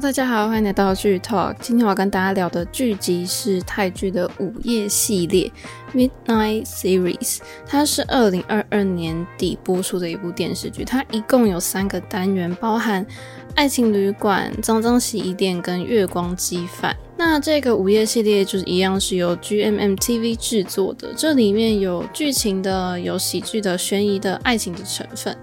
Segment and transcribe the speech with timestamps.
[0.00, 1.54] 大家好，欢迎来到剧 Talk。
[1.60, 5.50] 今天我要跟大家聊的剧集是泰剧的午夜系列
[5.94, 10.84] Midnight Series，它是二零二二年底播出的一部电视剧。
[10.84, 13.06] 它一共有三个单元，包含
[13.54, 16.94] 爱情旅馆、脏脏洗衣店跟月光鸡饭。
[17.16, 25.34] 那这个午夜系列就是一样是由 GMM TV 制作的，这里面有剧情的、有喜剧的、悬疑的、爱情的成分。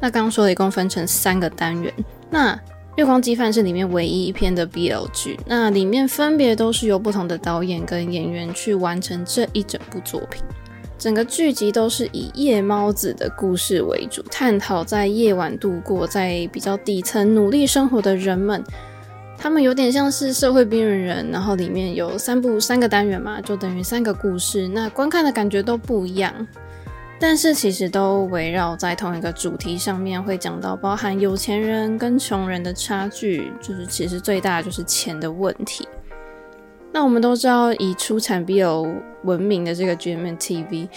[0.00, 1.94] 那刚刚说的一共分成三个单元，
[2.28, 2.58] 那
[2.96, 10.42] 月光鸡饭是里面唯一一篇的 BL 剧，那里面分别都是由不同的导演跟演员去完成这一整部作品。
[10.98, 18.62] 整个剧集都是以夜猫子的故事为主，探讨在夜晚度过在比较底层努力生活的人们，
[19.38, 21.30] 他们有点像是社会边缘人。
[21.30, 26.46] 然后里面有三部三个单元嘛，就等于三个故事，那观看的感觉都不一样。
[27.22, 35.86] 但是其实都围绕在同一个主题上面，会讲到包含有钱人跟穷人的差距，就是其实最大的就是钱的问题。
[36.90, 40.88] 那我们都知道，以出产 BL 闻名的这个 GMNTV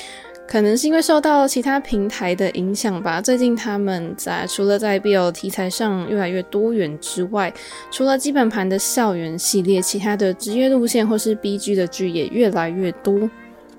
[0.48, 3.22] 可能是因为受到其他平台的影响吧。
[3.22, 7.54] 最近他们在除了在 BL 题材上越来越多元之外，
[7.92, 13.30] 除了基本盘的校园系列，其他的职业路线或是 BG 的剧也越来越多。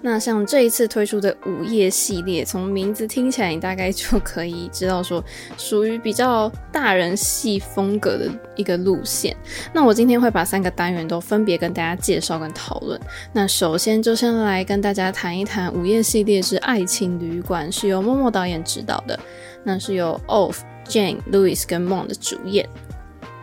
[0.06, 5.24] 那像这一次推出的午夜系列，从名字听起来，你大概就可以知道说，
[5.56, 9.34] 属于比较大人系风格的一个路线。
[9.72, 13.00] 那我今天会把三个单元都分别跟大家介绍跟讨论。
[13.33, 19.18] 那首先就先来跟大家谈一谈午夜系列之《爱情旅馆》，是由默默导演执导的，
[19.62, 22.68] 那是由 Off、Jane、Louis 跟 Mon 的主演。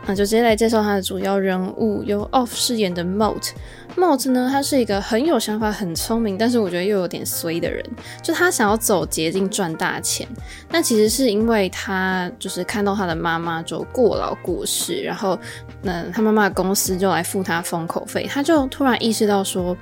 [0.05, 3.51] 那就直接来介绍他的主要人物，由 Off 饰演的 Mot。
[3.95, 7.85] Mot 呢，他是一个很有想法、很聪明，但是我觉得又有点衰的人。
[8.23, 10.27] 就他想要走捷径赚大钱，
[10.69, 15.37] 那其实是因为他就是看到他的妈妈就过劳过世，然后
[15.83, 19.77] 那他妈妈的公司就来付他封口费，他就突然意识到说，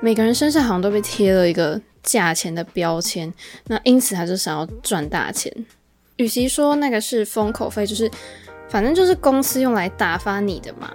[0.00, 3.32] 每个人身上好像都被贴了一个价钱的标签，
[3.66, 5.52] 那因此他就想要赚大钱。
[6.16, 8.10] 与其说那个是封口费，就是。
[8.70, 10.90] 反正就是公司用来打发你的嘛。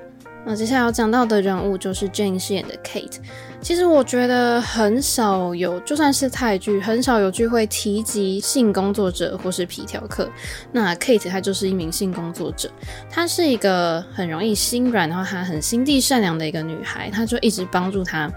[0.47, 3.17] 那接下来要讲到的人物就是 Jane 饰演的 Kate。
[3.61, 10.29] 其实我觉得很少有，就算是泰剧，很少有剧会提及性工作者或是皮条客。
[10.71, 12.69] 那 Kate 她就是一名性工作者，
[13.09, 17.09] 她是一个很容易心软，然后她很心地善良的一个女孩。
[17.09, 18.31] 她就一直帮助她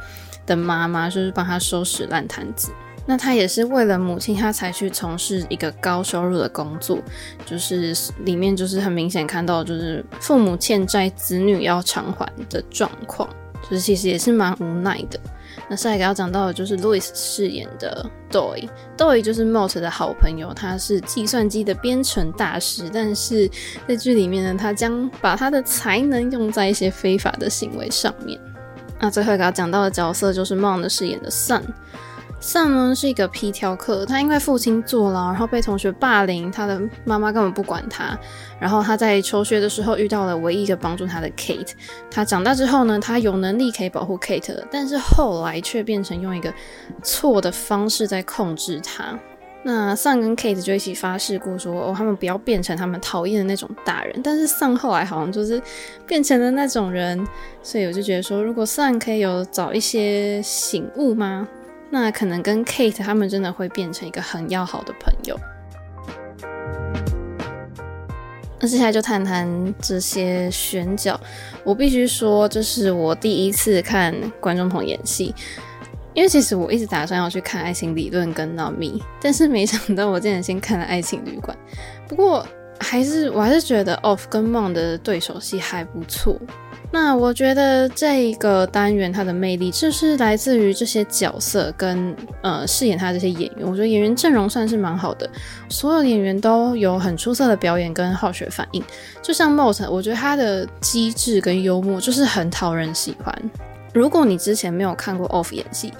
[0.46, 2.72] 的妈妈，就是帮她收拾烂摊子。
[3.10, 6.98] 那他也是为了母亲，他才去从事一个高收入的工作，
[7.46, 7.96] 就是
[8.26, 13.26] 里面就是很明显看到，就是父母欠债，子女要偿还的状况，
[13.62, 15.18] 就是其实也是蛮无奈的。
[15.70, 23.50] 那下一个要讲到的就是 Louis 饰演的 Doy，Doy 就是 Mot 的好朋友，他是计算机的编程大师，但是
[23.88, 28.38] 在剧里面呢，他将把他的才能用在一些非法的行为上面。
[29.00, 31.62] 那最后一个要讲到的角色就是 Mon 的饰演的 Sun。
[32.40, 38.16] Sun 呢是一个皮条客，他因为父亲坐牢，然后被同学霸凌，他的妈妈根本不管他。
[38.60, 41.72] 然后他在求学的时候遇到了唯一一个帮助他的 Kate。
[42.10, 46.52] 他长大之后呢，他有能力可以保护 Kate，但是后来却变成用一个
[47.02, 49.18] 错的方式在控制他。
[49.64, 54.20] 那 Sun 跟 Kate 就一起发誓过说，哦，他们不要变成他们讨厌的那种大人。
[54.22, 55.60] 但是 Sun 后来好像就是
[56.06, 57.26] 变成了那种人，
[57.62, 61.46] 所以我就觉得说，如果 Sun 可以有早一些醒悟吗？
[61.90, 65.38] 那可能跟 Kate 他们真的会变成一个很要好的朋友。
[68.60, 71.18] 那接下来就谈谈这些选角。
[71.62, 75.32] 我必须说，这是我第一次看观众朋演戏，
[76.12, 81.56] 因为其实我一直打算要去看《爱情理论》跟《Not Me》，但是没想到我竟然先看了《爱情旅馆》。
[82.08, 82.44] 不过
[82.80, 86.36] 还是我还是觉得 Off 跟 Mon 的对手戏还不错。
[86.90, 95.28] 那我觉得这一个单元它的魅力就是来自于这些角色跟呃饰演他的这些演员，我觉得演员阵容算是蛮好的，
[95.68, 98.82] 所有演员都有很出色的表演跟好学反应。
[99.20, 103.50] 就像 Mot，我觉得他的机智跟幽默就是很讨人喜欢。
[103.92, 105.92] 如果你之前没有看过 Off 演戏，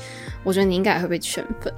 [0.42, 1.72] 我觉得你应该会被圈粉。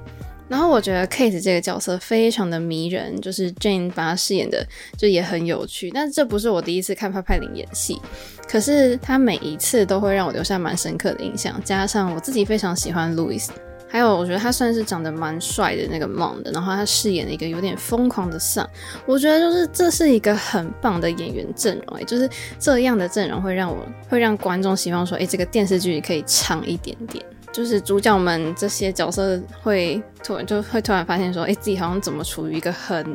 [0.51, 4.67] 然后我觉得 Kate 这个角色非常的迷人，就是 Jane 把她饰演的
[4.97, 5.89] 就也很有趣。
[5.91, 8.01] 但是这不是我第一次看派派琳演戏，
[8.49, 11.57] 可是她每一次都会让我留下蛮深刻的印象。
[11.63, 13.47] 加上我自己非常喜欢 Louis，
[13.87, 18.67] 还有我觉得他算是长得蛮帅的那个 Mon 的，然后他饰演了一个有点疯狂的 Son
[19.05, 27.25] 我觉得就是这是一个很棒的演员阵容，哎，就是这样的阵容会让我会让观众希望说，哎，这个电视剧可以长一点点。
[27.51, 33.05] 就是主角们这些角色会突然就会突然发现说，哎、自己好像怎么处于一个很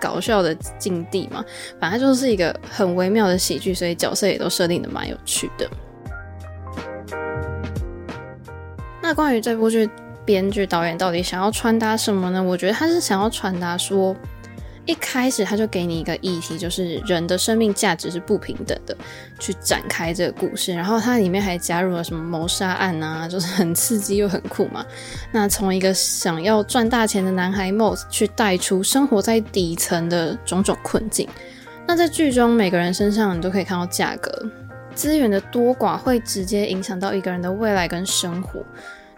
[0.00, 1.44] 搞笑的境地嘛。
[1.80, 5.68] 反正就是一个很微妙的喜剧，所以角色也都设定的蛮有趣的。
[9.02, 9.88] 那关于这部剧，
[10.24, 12.42] 编剧导演到底想要传达什么呢？
[12.42, 14.16] 我觉得他是想要传达说。
[14.84, 18.96] 一开始他就给你一个议题，就是人的生命价值是不平等的，
[19.38, 20.74] 去展开这个故事。
[20.74, 24.84] 然后它里面还加入了什么谋杀案啊，就是很刺激又很酷嘛。
[25.30, 31.28] 那从一个想要赚大钱的男孩 Moth 去带出生活在底层的种种困境。
[31.86, 34.30] 那在剧中每个人身上，你都可以看到价格
[34.94, 38.64] 资源的多寡会直接影响到一个人的未来跟生活，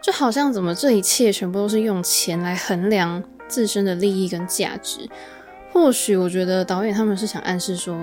[0.02, 5.08] 就好像怎么这一切全部都是用钱来衡量自身的利益跟价值。
[5.74, 7.98] 或许我觉得导演他们是想暗示说，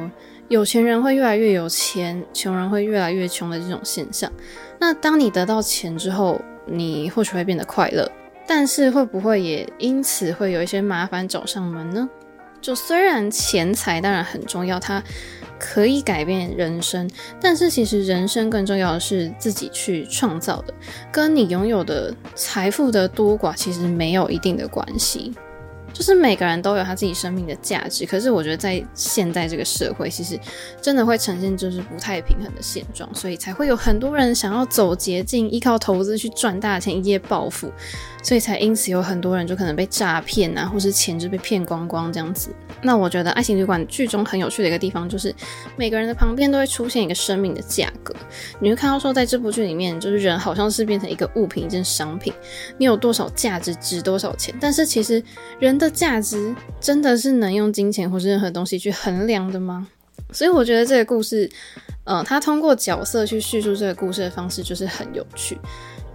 [0.50, 4.30] 有钱人会越来越有钱，穷人会越来越穷的这种现象。
[4.78, 8.12] 那当你得到钱之后，你或许会变得快乐，
[8.46, 12.10] 但是会不会也因此会有一些麻烦找上门呢？
[12.60, 15.02] 就虽然钱财当然很重要，它
[15.58, 17.10] 可以改变人生，
[17.40, 20.74] 但是其实人生更重要的是自己去创造的，
[21.10, 25.34] 跟你拥有的财富的多寡其实没有一定的关系。
[25.94, 30.40] 就是每个人都有他自己生命的价值，可是我觉得在现在这个社会，其实
[30.82, 37.72] 真的会呈现就是不太平衡的现状，所以才会有很多人想要走捷径，依靠投资去赚大钱，一夜暴富。
[38.22, 42.50] 所以才因此有很多人就可能被诈骗啊，或是钱就被骗光光这样子。
[42.84, 45.34] 那我觉得《爱情旅馆》剧中很有趣的一个地方，就是
[45.76, 48.14] 每个人的旁边都会出现一个生命的价格。
[48.60, 52.34] 你会看到说，在这部剧里面，就是人好像是变成一个物品，一件商品，
[52.78, 54.54] 你有多少价值，值多少钱。
[54.60, 55.24] 但是其实
[55.60, 59.88] 人的价值真的是能用金钱或是任何东西去衡量的吗？
[60.32, 61.50] 所以我觉得这个故事，
[62.06, 65.58] 呃，他通过角色去叙述这个故事的方式就是很有趣。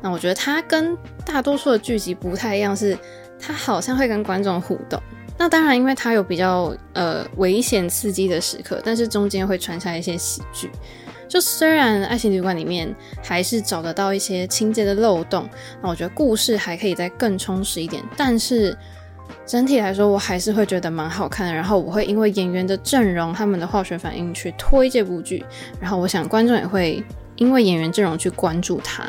[0.07, 2.97] 那我觉得它跟大多数的剧集不太一样，是
[3.41, 5.03] 它好像会跟观众互动。
[5.37, 10.71] 那当然，因为它有比较呃危险刺激的时刻，但是中间会穿插一些喜剧。
[11.27, 15.51] 就虽然《爱情旅馆》里面还是找得到一些情节的漏洞，
[15.83, 18.01] 那我觉得故事还可以再更充实一点。
[18.17, 18.79] 但是
[19.45, 21.53] 整体来说，我还是会觉得蛮好看的。
[21.53, 25.45] 然后我会因为演员的阵容、他们的化学反应去推这部剧。
[25.81, 27.03] 然后我想观众也会
[27.35, 29.05] 因为演员阵容去关注它。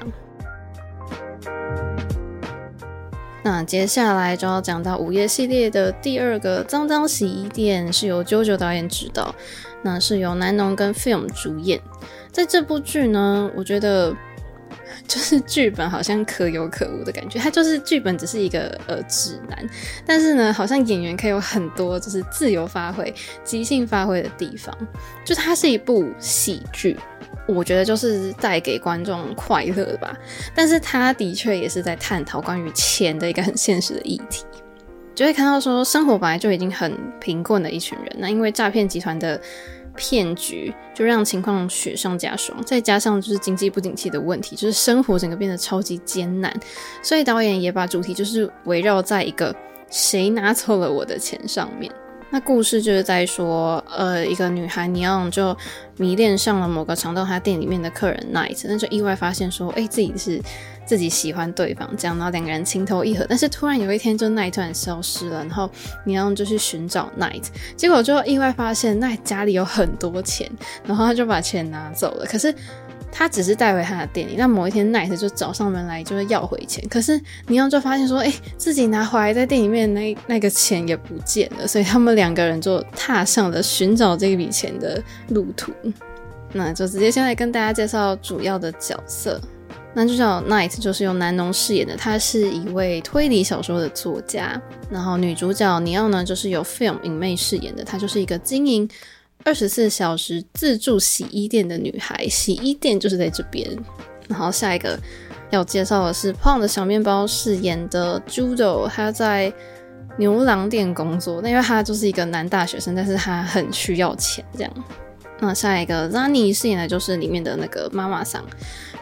[3.49, 9.33] 那接下来就要讲到午夜系列的第二个脏脏洗衣店，是由 JoJo 导演执导，
[9.81, 11.79] 那是由南农跟 Film 主演。
[12.29, 14.13] 在这部剧呢，我觉得
[15.07, 19.65] 就是剧本好像可有可无的感觉，它就是剧本只是一个呃指南，
[20.05, 23.15] 但是呢，好像演员可以有很多就是自由发挥、
[23.45, 24.77] 即兴发挥的地方，
[25.23, 26.97] 就它是一部喜剧。
[27.47, 30.17] 我觉得就是带给观众快乐的吧，
[30.53, 34.43] 但是他的确也是在探讨关于钱的一个很现实的议题，
[35.15, 39.39] 就会看到说生活本来就已经很贫困的一群人，那因为诈骗集团的
[39.95, 46.53] 骗局，就让情况雪上加霜，再加上就是经济不景气的问题，就是生活整个变得超级艰难，
[47.01, 49.55] 所以导演也把主题就是围绕在一个
[49.89, 51.91] 谁拿走了我的钱上面。
[52.29, 55.55] 那故事就是在说，呃，一个女孩尼昂就
[55.95, 60.41] 迷恋上了某个常到她店里面的客人 Night，那就意外发现说，哎、自己是
[60.85, 63.25] 自己喜欢对方，这样，然后两个人情投意合。
[63.29, 65.69] 但是突然有一天，就 Night 突然消失了，然后
[66.05, 70.51] 尼昂就去寻找 Night，结果就意外发现 Night 家里有很多钱，
[70.85, 72.25] 然后他就把钱拿走了。
[72.25, 72.53] 可是。
[73.11, 76.87] 他只是带回他的店里，那某一天，Night 就找上门来，就是要回钱。
[76.87, 85.71] 可是尼昂就发现说，哎、自己拿回来在店里面那那个钱也不见了，所以他们两个人就踏上了寻找这笔钱的路途。
[86.53, 89.41] 那就直接先来跟大家介绍主要的角色。
[89.93, 94.61] 男主角 Night 就是由南农饰演的，他是一位推理小说的作家。
[94.91, 98.87] 然后女主角尼奥呢，就是由 Film 影妹饰演的，她就是一个经营。
[99.43, 103.69] 二十四小时自助洗衣店的女孩，洗衣店就是在这边。
[104.27, 104.99] 然后下一个
[105.51, 109.53] 要介绍的是胖的小面包饰演的 Judo，他在
[110.17, 111.41] 牛郎店工作。
[111.41, 114.73] 那因为他就是一个男大学生，但是他很需要钱，这样。
[115.39, 118.43] 那下一个 Zani 饰演的就是里面的那个妈妈桑，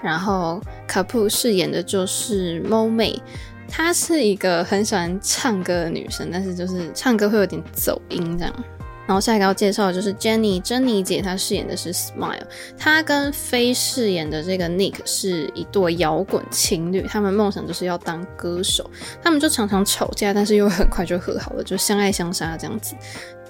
[0.04, 3.20] 然后 Kapu 饰演的就是 Mo 妹，
[3.68, 8.54] 她是一个很喜欢唱歌的女生，但是就是唱歌会有点走音这样。
[9.08, 12.42] 然后下一个要介绍的就是 Jenny，珍妮姐，她饰演的是 Smile，
[12.78, 18.90] 她跟 Faye 饰演的这个 Nick 是一对摇滚情侣，他们梦想就是要当歌手，
[19.22, 22.96] 他们就常常吵架，但是又很快就和好了，就相爱相杀这样子。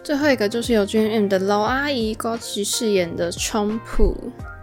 [0.03, 4.13] 最后一个就是由 JM 的老阿姨高崎饰演的 Chompu，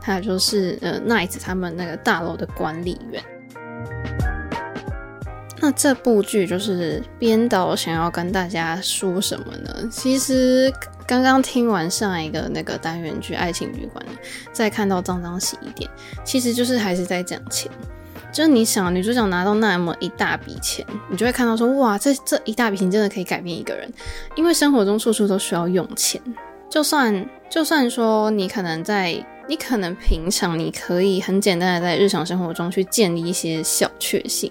[0.00, 4.31] 她就是呃 Night 他们那个大楼的管理员。
[5.62, 9.88] 那这部剧就是编导想要跟大家说什么呢？
[9.92, 10.72] 其实
[11.06, 14.04] 刚刚听完上一个那个单元剧《爱情旅馆》，
[14.52, 15.88] 再看到脏脏洗衣店，
[16.24, 17.70] 其实就是还是在讲钱。
[18.32, 23.88] 就是你想女主角拿到那么一大笔钱，你就会看到说，哇，这这一大笔钱真的可以改变一个人，
[24.34, 26.20] 因为生活中处处都需要用钱。
[26.68, 29.14] 就算就算说你可能在，
[29.46, 34.50] 你可能平常你可以很简单的在日常生活中去建立一些小确幸，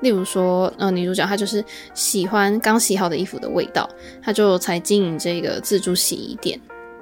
[0.00, 1.64] 例如说，呃，女主角她就是
[1.94, 3.88] 喜欢刚洗好的衣服的味道，
[4.22, 6.60] 她就才经营这个自助洗衣店。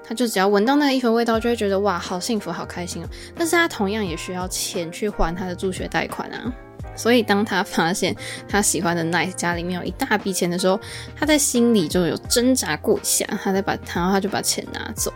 [0.08, 3.06] 她就只要闻到那个衣服的味道，就会觉得哇，好幸福，好开心哦。
[3.36, 6.52] 但是她同样也需要钱去还她的助学贷款啊。
[6.94, 8.16] 所以当她发现
[8.48, 10.80] 她喜欢的 Nice 家里面有一大笔钱的时候，
[11.14, 15.12] 她在心里就有挣扎过一下，她再把，然后她就把钱拿走。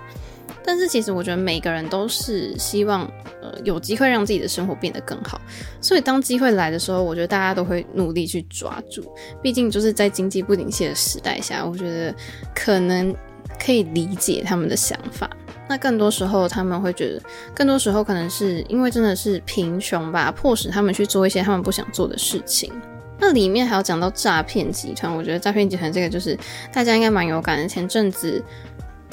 [0.64, 3.02] 但是其实我觉得每个人都是希望
[3.42, 5.40] 呃有机会让自己的生活变得更好。
[5.80, 9.04] 所以当机会来的时候，我觉得大家都会努力去抓住。
[9.42, 12.14] 毕竟就是在经济不景气的时代下，我觉得
[12.54, 13.14] 可能。
[13.58, 15.28] 可以理解他们的想法，
[15.68, 17.20] 那更多时候他们会觉得，
[17.54, 22.72] 更多时候可能是因为真的是贫穷吧，迫使他们去做一些他们不想做的事情。
[23.18, 26.38] 那里面还有讲到诈骗集团，我觉得诈骗集团这个就是
[26.72, 27.68] 大家应该蛮有感的。
[27.68, 28.42] 前阵子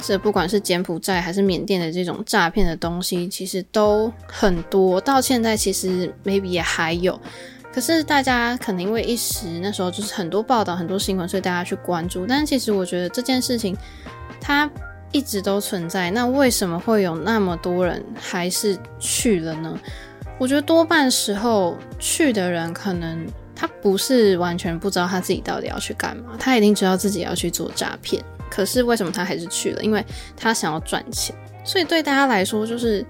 [0.00, 7.20] 这不管是柬埔寨还是缅甸的这种诈骗的东西，其实都很多，到现在其实 maybe 也还有。
[7.72, 12.26] 可是大家可能因为一时那时候就是很多报道、很多新闻，所以大家去关注。
[12.26, 13.76] 但其实我觉得这件事情。
[14.40, 14.70] 它
[15.10, 19.78] 一直都存在，那为什么会有那么多人还是去了呢？
[20.38, 29.82] 我觉得多半时候去的人可能他不是完全不知道他自己到底要去干嘛，他一定知道自己要去做诈骗，可是为什么他还是去了？
[29.82, 30.04] 因为
[30.36, 31.34] 他想要赚钱。
[31.64, 33.04] 所以对大家来说，就是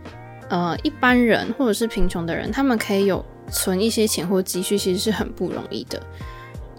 [0.49, 6.02] 呃一般人或者是贫穷的人，他们可以有存一些钱或积蓄，其实是很不容易的。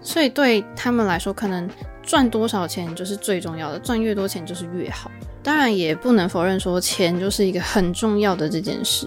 [0.02, 1.68] 所以对他们来说，可能。
[2.02, 5.08] 赚多少钱就是最重要的，赚越多钱就是越好。
[5.44, 9.06] 当然也不能否认说钱就是一个很重要的这件事。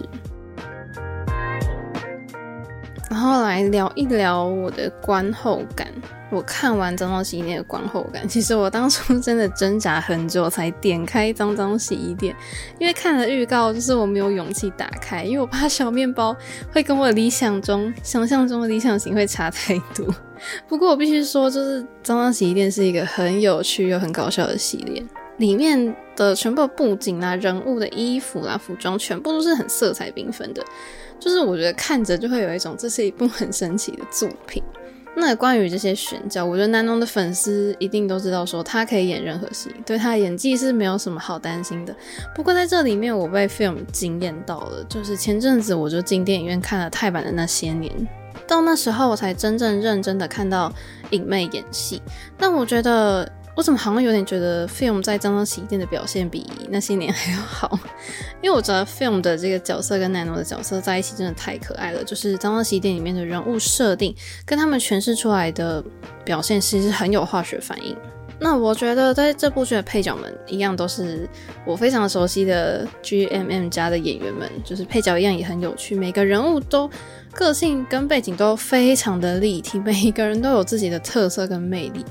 [3.14, 5.86] 然后来聊一聊我的观后感。
[6.32, 12.34] 我看完《脏脏洗衣店》的观后感， 其实我当初真的挣扎很久才点开《脏脏洗衣店》，
[12.80, 16.36] 因为看了预告，就是我没有勇气打开，因为我怕小面包
[16.72, 20.12] 会跟我理想中、想象中的理想型会差太多。
[20.66, 25.00] 不过我必须说，就是《脏脏洗衣店》是一个很有趣又很搞笑的系列，
[25.36, 30.64] 里面的全部布景啊、人物的衣服啊、服装，全部都是很色彩缤纷的，
[31.18, 34.62] 就是我觉得看着就会有一种这是一部很神奇的作品。
[35.16, 41.94] 那关于这些选角，我觉得南农的粉丝一定都知道，说他可以演任何戏，对他的演技是没有什么好担心的。
[42.34, 47.92] 不过在这里面，我被 Film 惊艳到了，就是前阵子我就进电影院看了泰版的那些年，
[48.46, 50.72] 到那时候我才真正认真的看到
[51.10, 52.02] 影妹演戏。
[52.36, 53.30] 但我觉得。
[53.56, 57.78] 我怎么好像有点觉得 Film 在脏脏洗衣店的表现比那些年还要好，
[58.42, 65.82] 因为我觉得 Film 的这个角色跟 Nano 的角色在一起真的太可爱了，就是脏脏洗衣店里面的人物设定跟他们诠释出来的
[66.24, 67.96] 表现其实很有化学反应。
[68.40, 71.26] 那我觉得在这部剧的配角们一样都是
[71.64, 76.90] 我非常熟悉的 GMM 家的演员们，就是配角一样也很有趣，每个人物都
[77.34, 82.04] 个性跟背景都非常的立体，每一个人都有自己的特色跟魅力。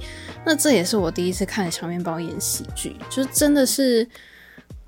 [0.46, 4.08] 那这也是我第一次看小面包演喜剧，就真的是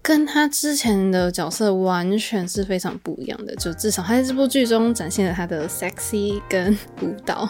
[0.01, 3.55] 跟他之前的角色完全是非常不一样的。
[3.55, 7.49] 就至少他在这部剧中展现了他的 sexy 跟舞蹈。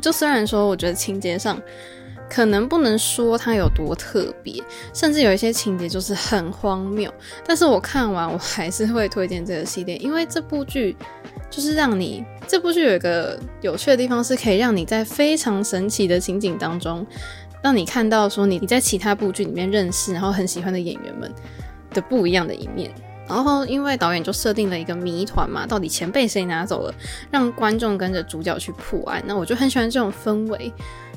[0.00, 1.60] 就虽然说我觉得情节上
[2.32, 4.62] 可能不能说它有多特别，
[4.94, 7.12] 甚至有一些情节就是很荒谬，
[7.44, 10.96] 但是我看完我还是会推荐这个系列，因为这部剧。
[11.50, 17.06] 就是让你这部剧有一个有趣的地方，是可以让你在非常神奇的情景当中，
[17.62, 21.30] 让你看到说你你在其他部剧里面认识然后很喜欢的演员们
[21.90, 22.90] 的不一样的一面。
[23.28, 26.94] 然后因为导演就设定了一个谜团嘛，到底钱被谁拿走了，
[27.30, 29.22] 让观众跟着主角去破案。
[29.26, 30.72] 那我就很喜欢这种氛围。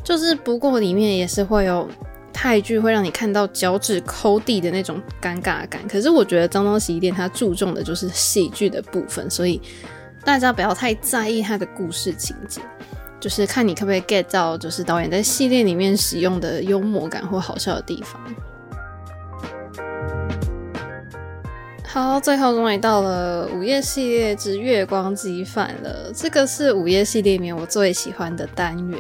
[0.05, 1.85] 就是不过里面也是会有
[2.31, 5.85] 泰剧会让你看到脚趾抠地的那种尴尬感。
[5.89, 9.59] 可是我觉得《脏东洗衣店》它注重的就是喜剧的部分，所以。
[10.23, 12.59] 大家不要太在意它的故事情节，
[13.19, 18.19] 就是看你可不可以 get 到，就是导演在系列里面使用的幽默感或好笑的地方。
[21.95, 26.11] 好，最后终于到了午夜系列之月光鸡饭了。
[26.13, 28.99] 这个是午夜系列里面我最喜欢的单元。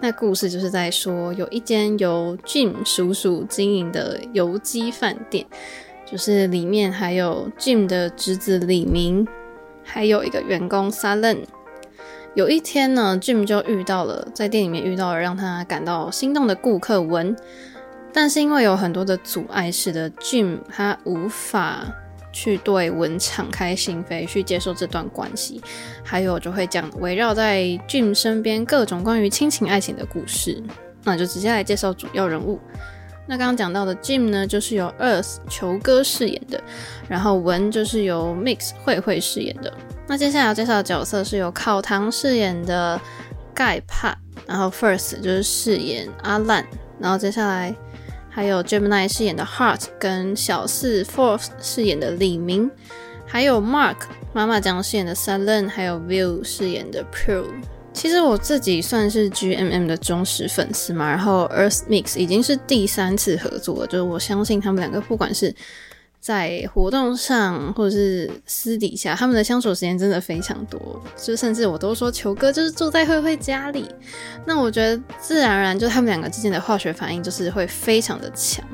[0.00, 5.46] 那故事就是在说，有一间由 Jim 叔叔经营的油鸡饭店，
[6.04, 9.24] 就是里面还有 Jim 的侄子李明。
[9.84, 11.44] 还有一个员工 Salen，
[12.34, 17.36] 有一天呢，Jim 就遇到了在店里面遇到了让他感到心动的顾客文，
[18.12, 21.86] 但是因为有很多的阻碍，使得 Jim 他无法
[22.34, 25.62] 去对文敞开心扉去接受这段关系。
[26.02, 30.62] 还有就会讲围绕在 Jim 身边各种关于亲情爱情的故事。
[31.04, 32.58] 那就直接来介绍主要人物。
[33.26, 36.62] 那刚刚讲到的 Jim 呢，就是由 Earth 球哥饰演的，
[37.08, 39.72] 然后文就是由 Mix 慧慧饰演的。
[40.06, 43.00] 那接下来要介绍的角色是由考堂饰演的
[43.54, 44.14] 盖帕，
[44.46, 46.66] 然后 First 就是饰演阿烂，
[46.98, 47.74] 然后接下来
[48.34, 52.68] 还有 Gemini 饰演的 Heart，跟小四 Fourth 饰演的李明，
[53.24, 53.98] 还有 Mark
[54.32, 57.46] 妈妈酱饰演的 Salen，还有 Will 饰演的 Pure。
[57.92, 65.54] 其实我自己算是 GMM 的忠实粉丝嘛，然后 Earth Mix 已经是第三次合作了，就是我相信他们两个不管是。
[66.24, 73.84] 在活动上，或者是私底下，他们的相处时间真的非常多，就甚至我都说球哥就是住在慧慧家里。
[74.46, 78.64] 那我觉得自然而然，就他们两个之间的化学反应就是会非常的强。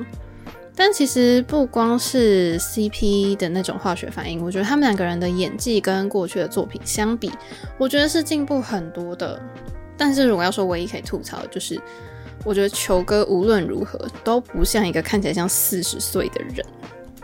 [0.73, 7.29] 但其实不光是 CP 的那种化学反应，我觉得他们两个人的演技跟过去的作品相比，
[7.77, 9.37] 我觉得是进步很多的。
[9.97, 11.77] 但是如果要说唯一可以吐槽的，就是
[12.45, 16.65] 我觉得球哥无论如何都不像一个看起来像四十岁的人。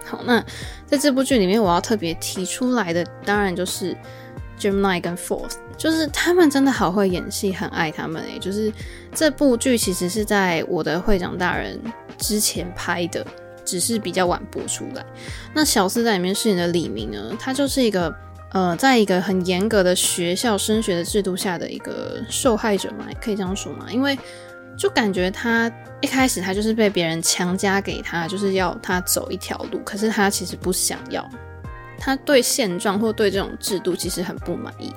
[0.07, 0.41] 好，那
[0.85, 3.95] 在这部剧里面，我要特别提出来的，当然就是
[4.57, 8.39] Gemini 跟 Fourth，就是他们真的好会演戏，很爱他们诶、欸。
[8.39, 8.71] 就是
[9.13, 11.77] 这部剧其实是在我的会长大人
[12.17, 13.25] 之前拍的，
[13.65, 15.05] 只是比较晚播出来。
[15.53, 18.13] 那小四在里面饰演的李明呢，他就是一个
[18.53, 24.17] 呃，在一个很严格的学校升学的制度下的一个受害者嘛，可以这样说嘛，因为。
[24.77, 31.27] 就感觉他一开始他就是被别人强加给他，就是要他走一条路，可是他其实不想要，
[31.97, 34.93] 他对现状或对这种制度其实很不满意，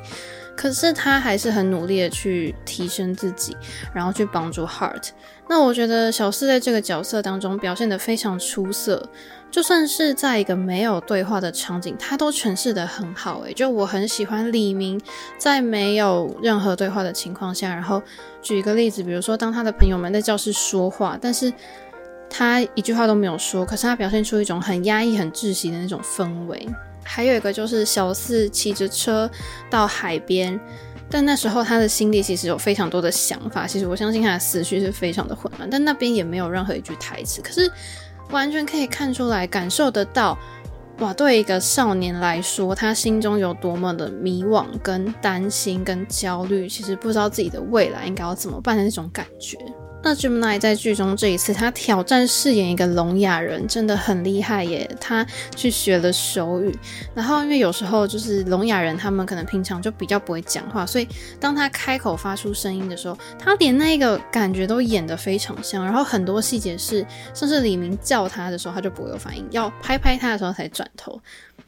[0.54, 3.56] 可是他还是很努力的去提升自己，
[3.94, 5.08] 然后去帮助 Heart。
[5.48, 9.08] 那我觉得小四在这个角色当中表现得非常出色。
[9.50, 13.40] 就算是在一个没有对话的场景，他都诠释得很好。
[13.40, 15.00] 诶，就我很喜欢李明
[15.38, 18.00] 在没有任何对话的情况下，然后
[18.42, 21.52] 举一个例子，比如说当他的朋友们在教室说话，但是
[22.28, 26.68] 他一句话都没有说，可是他表现出一种很压抑、很窒息的那种氛围。
[27.02, 29.30] 还有一个就是小四骑着车
[29.68, 30.58] 到海边，
[31.10, 33.66] 但那时候他的心里其实有非常多的想法。
[33.66, 37.70] 其实我相信他的思绪是非常的混乱，但那边也没有任何一句台词，可是。
[38.30, 40.38] 完全可以看出来，感受得到，
[41.00, 41.14] 哇！
[41.14, 49.56] 对一个少年来说，他心中有多么的迷惘、跟担心、跟焦虑，其实不知道自己的未来应该要怎么办的那种感觉。
[50.02, 54.88] 那 Gemini 在剧中这一次，他挑战饰演一个聋哑人，真的很厉害耶！
[54.98, 56.74] 他去学了手语，
[57.14, 61.06] 然后因为有时候就是聋哑人，他们可能平常就比较不会讲话，所以
[61.38, 65.84] 当他开口发出声音的时候，他连那个感觉都演得非常像。
[65.84, 71.20] 然后很多细节是，像是李明叫他的时候，他就不会有反应，要拍拍他的时候才转头。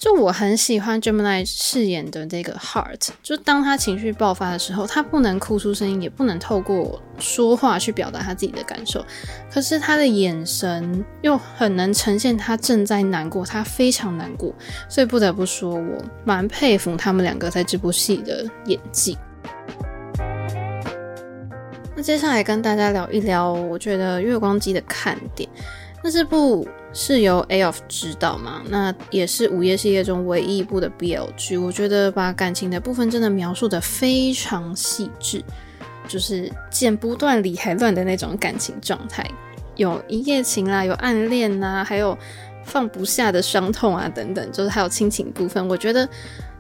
[0.03, 9.07] 就我很喜欢 Gemini 饰演的这个 Heart，就当他情绪爆发的时候，他不能哭出声音，也不能透过说话去表达他自己的感受，
[9.49, 14.53] 可是他的眼神又很能呈现他正在难过，他非常难过，
[14.89, 19.17] 所以不得不说，我蛮佩服他们两个在这部戏的演技。
[21.95, 25.49] 那接下来跟大家聊一聊，我觉得《月光姬》的看点。
[26.03, 28.63] 那这部是由 A.OFF 执导嘛？
[28.69, 31.57] 那也是午夜系列中唯一一部的 BL 剧。
[31.57, 35.43] 我觉得把感情的部分真的描述得非常细致，
[36.09, 39.25] 就是剪不断理还乱的那种感情状态，
[39.77, 42.19] 有一夜情啦，有暗恋呐，还有
[42.65, 45.67] 放不下的伤痛啊等等，就是还有亲情部分。
[45.69, 46.09] 我觉得。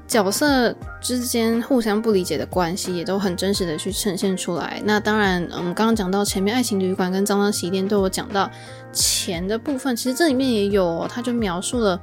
[0.05, 4.83] 角色之间互相不理解的关系也都很真实的去呈现出来。
[4.85, 8.51] 那当然，我们刚刚讲到前面爱情旅馆跟脏脏洗衣店都有讲到
[8.93, 12.01] 钱的部分，其实这里面也有哦，他就描述了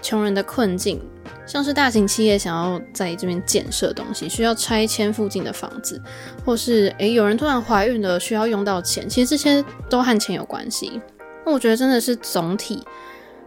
[0.00, 1.00] 穷人的困境，
[1.46, 6.00] 像是大型企业想要在这边建设东西，需要拆迁附近的房子，
[6.44, 11.00] 或是诶有人突然怀孕了需要用到钱，其实这些都和钱有关系。
[11.44, 12.82] 那我觉得真的是总体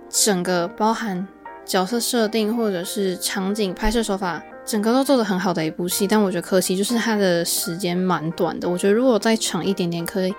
[0.10, 1.28] 整个包含。
[1.68, 8.68] 角色设定或者是场景拍摄手法，整个都做得很好的一部戏，但我觉得可惜就是它的时间蛮短的。
[8.68, 10.34] 我觉得如果再长一点点，可以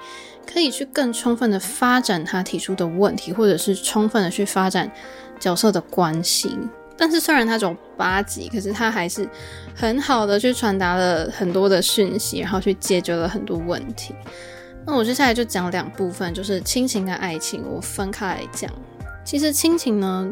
[0.52, 4.90] 可以去更充分的发展他提出的问题，或者是充分的去发展
[5.38, 6.58] 角色的关系。
[6.96, 9.28] 但是虽然它只有八集，可是它还是
[9.74, 14.14] 很好的去传达了很多的讯息，然后去解决了很多问题。
[14.84, 18.70] 那我接下来就讲两部分，就是亲情跟爱情，我分开来讲。
[19.24, 20.28] 其实亲情呢。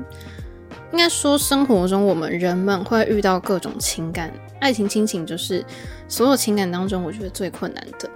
[0.94, 5.64] 应该说，生活中我们人们会遇到各种情感爱情亲情就是
[6.06, 8.08] 所有情感当中我觉得最困难的。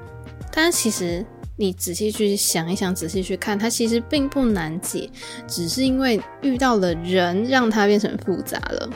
[0.52, 5.10] 但其实你仔细去想一想，仔细去看，它其实并不难解，
[5.48, 8.88] 只是因为遇到了人，让它变成复杂了。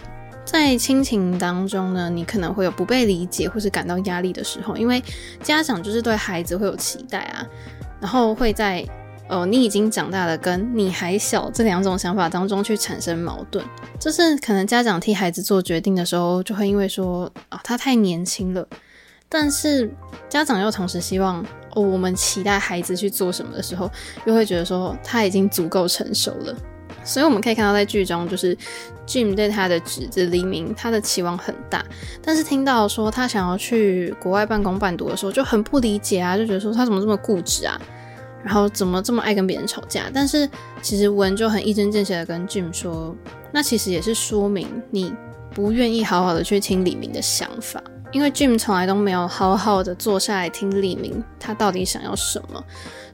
[0.44, 5.02] 在亲情当中呢，你可能会有不被理解或是感到压力的时候，因为
[5.42, 7.44] 家长就是对孩子会有期待啊，
[8.00, 8.86] 然后会在
[9.32, 13.64] 呃你已经长大了跟你还小这两种想法当中去产生矛盾。
[13.98, 18.66] 就是可能家长替孩子做决定的时候，就会因为说啊、他太年轻了，
[19.30, 19.90] 但是
[20.28, 21.42] 家长又同时希望
[21.74, 23.90] 哦我们期待孩子去做什么的时候，
[24.26, 26.54] 又会觉得说他已经足够成熟了。
[27.04, 28.56] 所以我们可以看到，在剧中，就是
[29.06, 31.84] Jim 对他的侄子黎明，他的期望很大，
[32.22, 37.80] 但是听到说他想要去国外半工半读的时候，就很不理解啊，就觉得说他怎么这么固执啊，
[38.44, 40.10] 然后怎么这么爱跟别人吵架。
[40.12, 40.48] 但是
[40.80, 43.16] 其实文就很一针见血的跟 Jim 说，
[43.52, 45.12] 那其实也是说明你
[45.50, 47.82] 不愿意好好的去听李明的想法。
[48.12, 52.62] 因为 Jim 从来都没有好好的坐下来听李明他到底想要什么，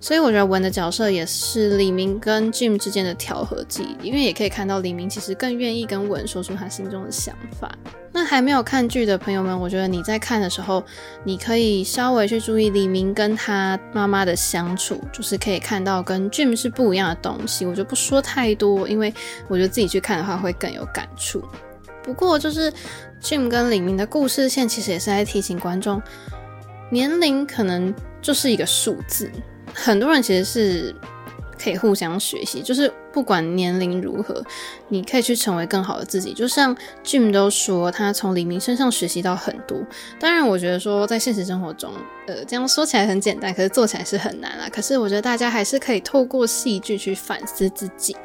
[0.00, 3.96] 所以我觉得文的角色也是李明跟 Jim 之间的调和剂。
[4.02, 7.70] 因为也可以看到李明其实更愿意跟文说出他心中的想法。
[8.10, 10.82] 那还没有看剧的朋友们，我觉得你在看的时候，
[11.22, 17.64] 你可以稍微去注意李明跟他妈妈的相处，就是可以看到跟 Jim 是不一样的东西。
[17.64, 19.14] 我就不说太多，因为
[19.46, 21.44] 我觉得自己去看的话会更有感触。
[22.08, 22.72] 不过就是
[23.20, 26.00] Jim 跟黎明的故事线，其实也是在提醒观众，
[26.90, 29.30] 年龄可能就是一个数字。
[29.74, 30.94] 很多人其实是
[31.62, 34.42] 可以互相学习，就是不管年龄如何，
[34.88, 36.32] 你可以去成为更好的自己。
[36.32, 39.78] 就像 Jim 都说，他从黎明身上学习到很多。
[40.18, 41.92] 当然，我觉得说在现实生活中，
[42.26, 44.66] 呃，这样说起来很简单，可是做起来是很难啊。
[44.72, 48.16] 可是我觉得大家还是可以透过戏剧去反思自己。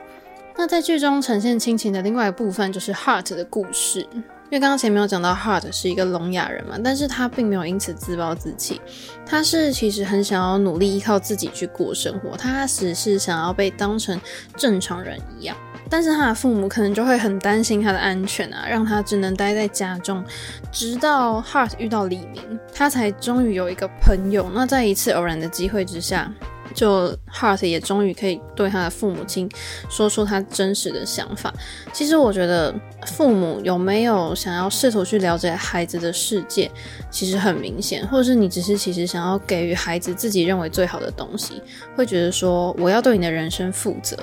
[0.56, 8.80] 那在剧中呈现亲情的另外一部分就是 Heart 的故事，因为刚刚前面有讲到 Heart 是一个聋哑人嘛，但是他并没有因此自暴自弃，
[9.26, 14.20] 他是其实很想要努力依靠自己去过生活，他只是想要被当成
[14.56, 15.58] 正常人一样，
[15.90, 20.24] 但是他的父母可能就会很担心他的安全啊，让他只能待在家中，
[20.72, 24.50] 直到 Heart 遇到黎明，他才终于有一个朋友。
[24.54, 26.32] 那在一次偶然的机会之下。
[26.74, 29.50] 就 Heart 也终于可以对他的父母亲
[29.90, 31.54] 说出他真实的想法。
[31.92, 32.74] 其实我觉得
[33.08, 36.70] 父母有没有想要试图去了解孩子的世界，
[37.10, 41.62] 其实很明显，或者是你只是其实想要给予孩子自己认为最好的东西，
[41.96, 44.18] 会觉得说我要对你的人生负责。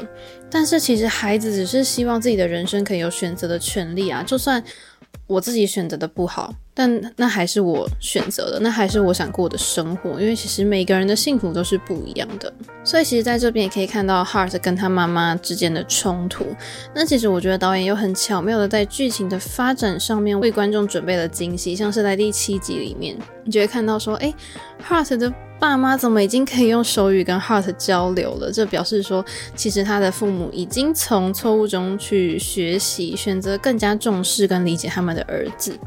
[0.50, 4.62] 但是其实孩子只是希望自己的人生可以有选择的权利啊，就算。
[5.26, 10.20] 我自己选择的不好，但那还是我选择的，那还是我想过的生活。
[10.20, 16.46] 因为其实每个人的幸福都是不一样的，所以其实在这边也可以看到 Hart 跟他妈妈之间的冲突。
[16.92, 24.34] 那其实我觉得导演又很巧妙的在剧情的发展上面为观众准备了惊喜，像是在第七集里面，你就会看到说，哎
[24.88, 25.32] ，Hart 的。
[25.60, 28.50] 爸妈怎么已经可以用手语跟 Hart 交流了？
[28.50, 29.22] 这表示说，
[29.54, 35.78] 其实他的父母已经从错误中去学习，选择更加重视跟理解他们的儿子。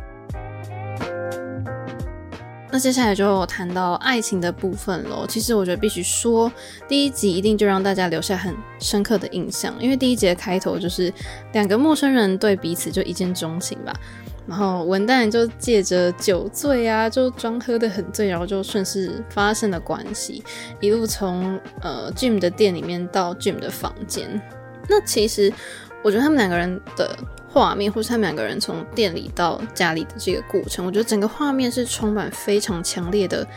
[2.71, 5.25] 那接下来就谈到爱情的部分喽。
[5.27, 6.51] 其实我觉得必须说，
[6.87, 11.11] 第一集一定就让大家留下很深刻的印象，因为第一集的开头就是
[11.51, 13.93] 两个陌生人对彼此就一见钟情吧。
[14.45, 20.43] 然后文旦就借着酒醉啊，就装喝得很醉，然后就顺势发生了关系，
[20.81, 24.41] 一路从呃 Jim 的店里面到 Jim 的房间。
[24.89, 25.51] 那其实
[26.03, 33.47] 我觉得他们两个人的画面，或是他们两个人从店里到家里的这个过程，我觉得整个画面是充满非常强烈的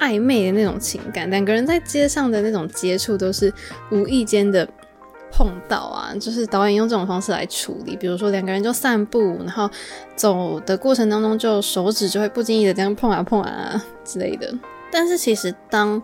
[0.00, 1.30] 暧昧的那种情感。
[1.30, 3.50] 两个人在街上的那种接触，都是
[3.90, 4.68] 无意间的。
[5.36, 9.68] 碰到啊，就是导演用这种方式来处理，比如说两个人就散步，然后
[10.14, 14.50] 走的过程当中，就手指就会不经意的这样碰啊碰啊之类的。
[14.90, 16.02] 但是其实当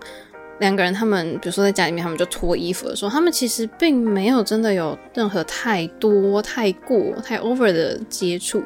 [0.59, 8.62] 两个人他们，比如说在家里面，他们就脱衣服的时候，他们其实并没有真的有任何太多、太过、太 over 的接触，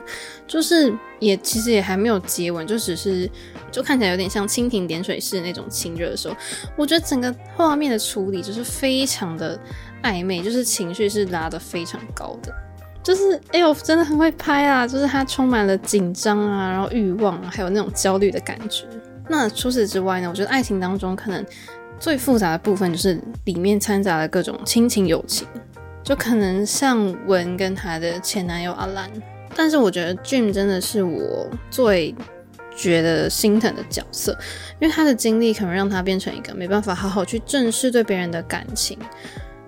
[0.48, 3.30] 就是也其实也还没有接吻，就只是
[3.70, 6.34] 就看起来有点像蜻蜓点水式那种亲热的时候，
[6.76, 9.56] 我觉得整个画面的处理就是非常的。
[10.06, 12.54] 暧昧就是情绪是拉得非常高的，
[13.02, 14.86] 就是哎呦，真的很会拍啊！
[14.86, 18.84] 就是它充满了紧张啊，然后欲望啊，还有那种焦虑的感觉。
[19.28, 21.44] 那除此之外呢，我觉得爱情当中可能
[21.98, 25.48] 最复杂的部分就是里面掺杂了各种亲情、友情，
[26.04, 29.10] 就可能像文跟她的前男友阿兰。
[29.54, 32.14] 但是我觉得 Jim 真的是我最
[32.76, 34.36] 觉得心疼的角色，
[34.78, 38.98] 因为他的经历可能让他变成一个没办法好好去正视对别人的感情。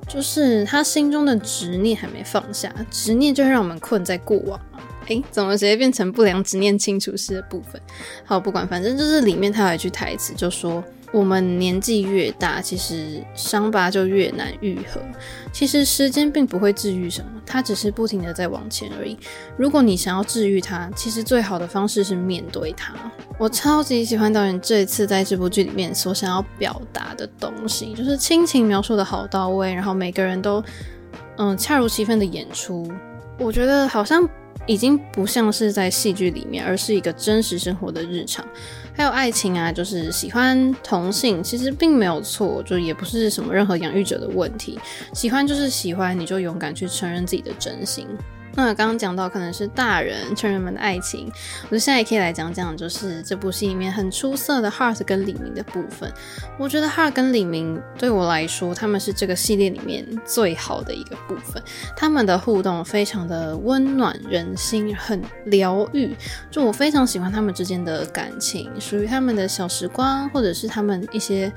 [0.09, 4.59] 就是他心中的执念还没放下，执念就会让我们困在过往。
[5.07, 7.81] 诶，怎么直接变成不良执念清除师的部分？
[8.25, 10.83] 好，不管，反正就是里面他有一句台词，就说。
[11.13, 15.01] 我们年纪越大，其实伤疤就越难愈合。
[15.53, 19.19] 其实时间并不会治愈什么，它只是不停的在往前而已。
[19.57, 22.95] 如果你想要治愈它，其实最好的方式是面对它。
[23.39, 30.63] 我超级喜欢导演这一次在这部剧里面所想要表达的东西，就是亲情描述的好到位，然后每个人都
[31.39, 32.91] 嗯恰如其分的演出。
[33.39, 34.29] 我觉得好像
[34.69, 38.47] 已经不像是在戏剧里面，而是一个真实生活的日常。
[38.95, 44.79] 还有爱情啊，就是喜欢同性，其实并没有错，就也不是什么任何养育者的问题。
[45.15, 48.07] 喜欢就是喜欢，你就勇敢去承认自己的真心。
[48.59, 51.31] 那刚刚讲到可能是大人成人们的爱情，
[51.63, 56.13] 我觉得现在也可以来讲讲，就是这部戏里面很出色的 Heart 跟李明的部分。
[56.59, 61.63] 我觉得 Heart 跟李明对我来说，他们是这个系列里面最好的一个部分。
[61.97, 66.17] 他们的互动非常的温暖人心，很疗愈。
[66.51, 71.53] 就我非常喜欢他们之间的感情，属于他们的小时光，或者是他们一些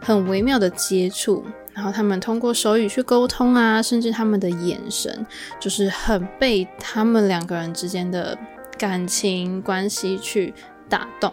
[0.00, 1.44] 很微妙的接触。
[1.76, 5.26] 然后他们通过手语去沟通啊，甚至他们的眼神，
[5.60, 8.36] 就是很被他们两个人之间的
[8.78, 10.54] 感情关系去
[10.88, 11.30] 打动。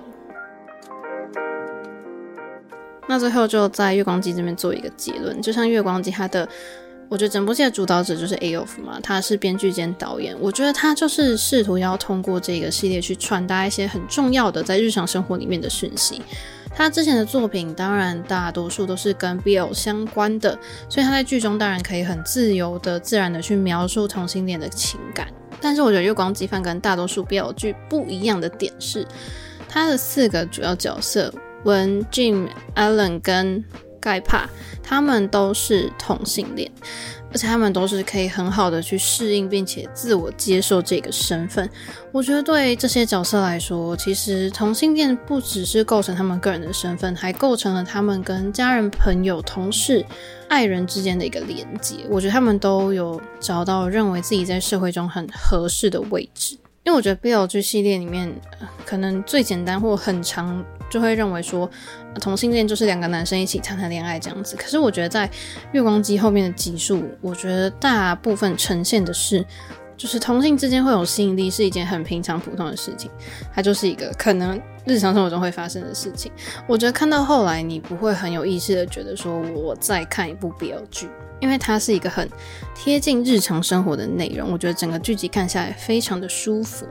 [3.07, 6.47] 那最后就在月光姬这边做一个结论，就像月光姬它的，
[7.07, 16.21] 我觉得整部戏的主导者就是 Aof 嘛，他是编剧兼导演，我觉得他就是试图要通过这个系列去传达一些很重要的在日常生活里面的讯息。
[16.75, 20.57] 他之前的作品当然大多数都是跟 BL 相关的，
[20.89, 25.27] 所以他在剧中当然可以很自由的、自然的去描述同性恋的情感。
[25.61, 29.07] 但是我觉得《月光姬》跟大多数 BL 剧不一样的点是，
[29.69, 31.33] 他的四个主要角色
[31.63, 33.63] 文、Jim、Allen 跟
[34.03, 34.45] 盖帕，
[34.83, 36.69] 他们都是同性恋。
[37.31, 41.67] 而且他们都是可以很好的去适应，并且自我接受这个身份。
[42.11, 50.05] 我觉得对这些角色来说，其实同性恋不只是构成他们个人的身份，还构成了他们跟家人、朋友、同事、
[50.47, 52.05] 爱人之间的一个连接。
[52.07, 56.55] 我觉得他们都有找到认为自己在社会中很合适的位置。
[56.83, 58.31] 因为我觉得 BL 剧系列里面，
[58.85, 61.67] 可能最简单或很长，就会认为说
[62.19, 64.55] 同性恋就是两个男生一起谈谈恋爱这样子。
[64.55, 65.29] 可是我觉得在
[65.71, 69.45] 月光姬后面的集数，我觉得大部分呈现的是，
[69.97, 73.09] 就是同性之间会有吸引力是一件很平常普通的事情，
[73.53, 76.31] 它就是一个可能日常生活中会发生的事情。
[76.67, 81.09] 我觉得看到后来，你不会很有意识的觉得说我在看一部 BL 剧。
[81.39, 82.29] 因为它是一个很
[82.73, 86.87] 贴近日常生活的内容，我觉得整个剧集看下来非常的舒服。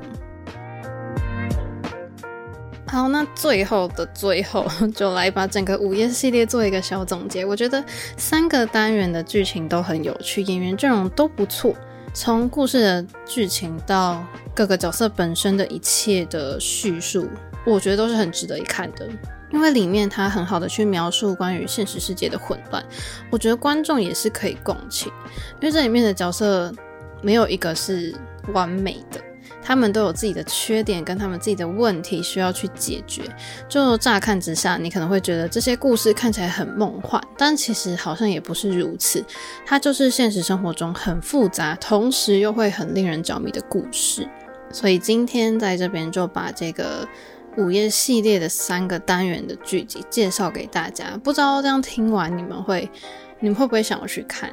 [2.92, 7.42] 好，那最后的最后， 就来把整个午夜系列做一个小总结。
[7.42, 7.83] 我觉得
[8.18, 11.74] 三个单元的剧情都很有趣，演员阵容都不错，
[12.12, 14.22] 从故事的剧情到
[14.55, 17.26] 各个角色本身的一切的叙述，
[17.64, 19.09] 我觉得都是很值得一看的。
[19.50, 22.85] 因为里面他很好的去描述关于现实世界的混乱，
[23.31, 25.11] 我觉得观众也是可以共情，
[25.62, 26.70] 因为这里面的角色
[27.22, 28.14] 没有一个是
[28.52, 29.18] 完美的，
[29.62, 33.22] 他们都有自己的缺点跟他们自己的问题需要去解决。
[33.68, 39.25] 就乍看之下，你可能会觉得这些故事看起来很梦幻，但其实好像也不是如此，
[39.64, 44.29] 它就是现实生活中很复杂，同时又会很令人着迷的故事。
[44.70, 47.09] 所以今天在这边就把这个。
[47.59, 52.90] 午夜系列的三个单元的剧集介绍给大家，不知道这样听完你们会，
[53.40, 54.51] 你们会不会想要去看？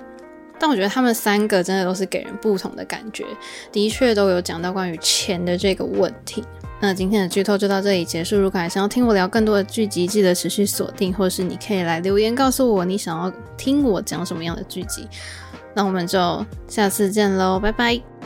[0.60, 3.26] 但我觉得他们三个真的都是给人不同的感觉，
[3.72, 6.43] 的确都有讲到关于钱的这个问题。
[6.82, 8.38] 那今天的剧透就到这里结束。
[8.38, 15.08] 如果还想要听我聊更多的剧集，记得持续锁定，或是你可以来留言告诉我你想要听我讲什么样的剧集。
[15.74, 18.18] 那我们就下次见喽，拜拜。